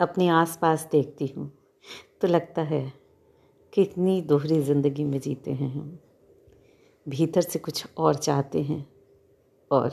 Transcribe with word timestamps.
अपने 0.00 0.28
आसपास 0.28 0.88
देखती 0.92 1.26
हूँ। 1.26 1.50
तो 2.20 2.28
लगता 2.28 2.62
है 2.62 2.82
कि 3.72 3.82
इतनी 3.82 4.20
दोहरी 4.22 4.60
ज़िंदगी 4.62 5.04
में 5.04 5.18
जीते 5.20 5.50
हैं 5.50 5.72
हम। 5.72 5.98
भीतर 7.06 7.40
से 7.40 7.58
कुछ 7.58 7.84
और 7.98 8.14
चाहते 8.14 8.62
हैं 8.62 8.84
और 9.70 9.92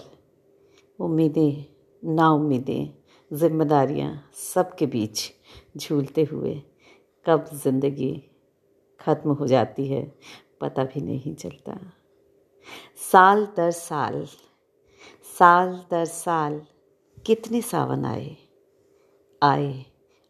उम्मीदें 0.99 1.63
ना 2.03 2.29
उम्मीदें 2.29 2.87
जिम्मेदारियाँ 3.31 4.11
सब 4.35 4.75
के 4.75 4.85
बीच 4.85 5.31
झूलते 5.77 6.23
हुए 6.23 6.55
कब 7.25 7.49
ज़िंदगी 7.53 8.11
ख़त्म 8.99 9.31
हो 9.31 9.47
जाती 9.47 9.87
है, 9.87 10.01
पता 10.61 10.83
भी 10.83 11.01
नहीं 11.01 11.33
चलता। 11.35 11.77
साल 13.01 13.45
दर 13.57 13.71
साल 13.71 14.25
साल 15.37 15.73
दर 15.91 16.05
साल 16.05 16.61
कितने 17.25 17.61
सावन 17.61 18.05
आए 18.05 18.35
आए 19.41 19.85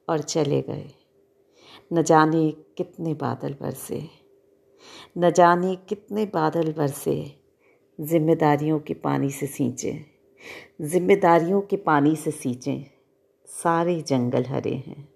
और 0.09 0.21
चले 0.21 0.61
गए। 0.61 0.89
न 1.93 2.01
जाने 2.01 2.51
कितने 2.51 3.13
बादल 3.13 3.55
बरसे। 3.61 4.09
न 5.17 5.31
जाने 5.31 5.75
कितने 5.75 6.25
बादल 6.25 6.73
बरसे। 6.73 7.39
जिम्मेदारियों 8.01 8.79
के 8.79 8.93
पानी 8.93 9.29
से 9.29 9.47
सींचे। 9.47 10.05
जिम्मेदारियों 10.81 11.61
के 11.61 11.75
पानी 11.75 12.15
से 12.15 12.31
सींचे। 12.31 12.85
सारे 13.45 14.01
जंगल 14.01 14.43
हरे 14.43 14.73
हैं। 14.73 15.13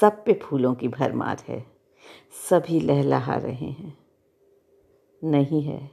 सब 0.00 0.24
पे 0.24 0.32
फूलों 0.32 0.74
की 0.74 0.88
भरमार 0.88 1.44
है। 1.48 1.66
सभी 2.50 2.80
लहलहा 2.80 3.36
रहे 3.36 3.66
हैं। 3.66 3.98
नहीं 5.24 5.62
है। 5.62 5.90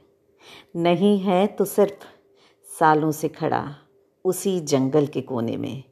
नहीं 0.76 1.18
है 1.18 1.46
तो 1.46 1.64
सिर्फ़ 1.64 2.06
सालों 2.78 3.12
से 3.12 3.28
खड़ा 3.28 3.76
उसी 4.24 4.60
जंगल 4.60 5.06
के 5.06 5.20
कोने 5.20 5.56
में 5.56 5.84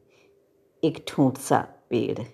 एक 0.85 1.05
ठूंठ 1.09 1.39
सा 1.39 1.74
पेड़ 1.91 2.25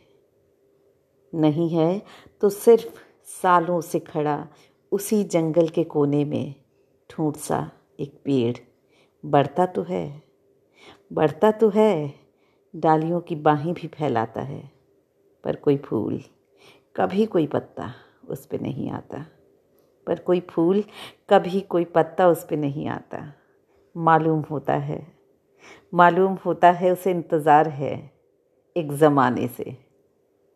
नहीं 1.33 1.69
है 1.69 2.03
तो 2.43 2.49
सिर्फ़ 2.51 2.99
सालों 3.33 3.81
से 3.81 3.99
खड़ा 3.99 4.47
उसी 4.93 5.23
जंगल 5.25 5.69
के 5.69 5.85
कोने 5.85 6.25
में 6.25 6.55
ठूंठ 7.11 7.37
सा 7.37 7.71
एक 8.01 8.13
पेड़। 8.25 8.57
बढ़ता 9.25 9.67
तो 9.67 9.83
है, 9.83 10.23
बढ़ता 11.13 11.51
तो 11.51 11.69
है, 11.69 12.15
डालियों 12.75 13.21
की 13.21 13.37
बाहें 13.37 13.73
भी 13.75 13.89
फैलाता 13.89 14.43
है, 14.43 14.63
पर 15.45 15.57
कोई 15.57 15.77
फूल, 15.77 16.21
कभी 16.97 17.27
कोई 17.27 17.47
पत्ता 17.47 17.93
उस 18.29 18.47
पर 18.47 18.61
नहीं 18.61 18.91
आता। 18.91 19.25
पर 20.07 20.19
कोई 20.19 20.41
फूल, 20.51 20.85
कभी 21.31 21.61
कोई 21.61 21.85
पत्ता 21.85 22.29
उस 22.29 22.45
पर 22.45 22.57
नहीं 22.57 22.87
आता। 22.89 23.33
मालूम 23.97 24.41
होता 24.41 24.75
है, 24.75 25.07
मालूम 25.95 26.39
होता 26.45 26.71
है 26.71 26.91
उसे 26.91 27.11
इंतज़ार 27.11 27.69
है 27.69 28.20
एक 28.77 28.93
ज़माने 28.93 29.47
से 29.49 29.77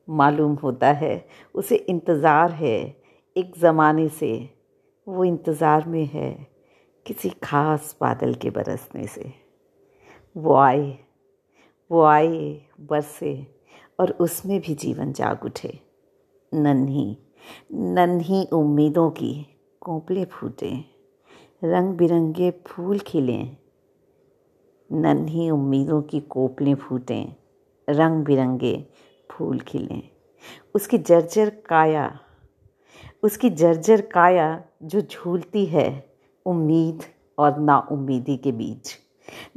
मालूम 0.08 0.54
होता 0.54 0.90
है, 0.92 1.26
उसे 1.54 1.76
इंतज़ार 1.76 2.52
है। 2.52 2.78
एक 3.36 3.52
ज़माने 3.58 4.08
से 4.10 4.32
वो 5.06 5.24
इंतज़ार 5.24 5.86
में 5.88 6.04
है 6.06 6.30
किसी 7.06 7.30
ख़ास 7.44 7.96
बादल 8.00 8.34
के 8.34 8.50
बरसने 8.50 9.06
से। 9.06 9.32
वो 10.36 10.54
आए 10.56 10.98
वो 11.90 12.02
आए 12.02 12.60
बरसे 12.80 13.34
और 14.00 14.10
उसमें 14.20 14.60
भी 14.60 14.74
जीवन 14.74 15.12
जाग 15.12 15.44
उठे। 15.44 15.78
नन्ही 16.52 17.06
नन्ही 17.72 18.44
उम्मीदों 18.52 19.10
की 19.10 19.34
कोपले 19.82 20.24
फूटे 20.24 20.72
रंग 21.64 21.94
बिरंगे 21.94 22.50
फूल 22.66 22.98
खिलें। 22.98 23.56
नन्ही 24.90 25.50
उम्मीदों 25.50 26.00
की 26.02 26.20
कोपलें 26.20 26.74
फूटें। 26.74 27.43
रंग 27.88 28.24
बिरंगे 28.24 28.76
फूल 29.30 29.60
खिलें। 29.60 30.02
उसकी 30.74 30.98
जर्जर 31.00 31.50
काया, 31.68 32.18
उसकी 33.22 33.50
जर्जर 33.50 34.00
काया 34.12 34.62
जो 34.82 35.00
झूलती 35.00 35.64
है 35.66 35.88
उम्मीद 36.46 37.02
और 37.38 37.58
नाउम्मीदी 37.60 38.36
के 38.36 38.52
बीच। 38.52 38.94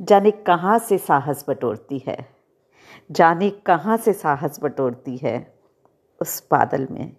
जाने 0.01 0.31
कहाँ 0.31 0.77
से 0.79 0.97
साहस 0.97 1.45
बटोरती 1.49 2.01
है, 2.07 2.17
जाने 3.11 3.49
कहाँ 3.65 3.97
से 3.97 4.13
साहस 4.13 4.59
बटोरती 4.63 5.17
है 5.17 5.35
उस 6.21 6.41
बादल 6.51 6.87
में। 6.91 7.15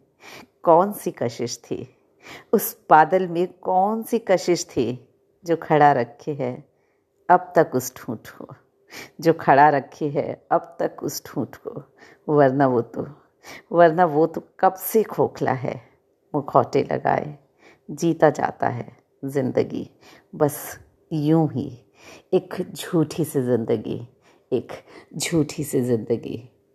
कौन 0.63 0.93
सी 0.93 1.11
कशिश 1.13 1.59
थी, 1.61 1.87
उस 2.53 2.77
बादल 2.91 3.27
में 3.29 3.47
कौन 3.63 4.03
सी 4.03 4.19
कशिश 4.19 4.65
थी 4.67 4.87
जो 5.45 5.57
खड़ा 5.57 5.93
रखे 5.93 6.33
है, 6.35 6.53
अब 7.29 7.53
तक 7.57 7.71
उस 7.75 7.95
ठूठ 7.97 8.29
को 8.31 8.55
जो 9.21 9.33
खड़ा 9.33 9.69
रखी 9.69 10.09
है, 10.11 10.47
अब 10.53 10.77
तक 10.81 11.03
उस 11.03 11.23
ठूठ 11.27 11.57
को। 11.57 11.83
वरना 12.29 12.67
वो 12.67 12.81
तो 12.83 13.07
वरना 13.73 14.05
वो 14.05 14.27
तो 14.27 14.43
कब 14.61 14.75
से 14.75 15.03
खोखला 15.03 15.53
है 15.53 15.75
मुखौटे 16.35 16.83
लगाए। 16.83 17.37
जीता 17.89 18.31
जाता 18.31 18.69
है 18.69 18.91
ज़िंदगी, 19.25 19.89
बस 20.35 20.79
यूँ 21.13 21.49
ही। 21.53 21.71
एक 22.35 22.55
झूठी 22.75 23.25
सी 23.25 23.41
ज़िंदगी, 23.43 24.01
एक 24.53 24.73
झूठी 25.17 25.65
सी 25.65 25.81
ज़िंदगी। 25.81 26.49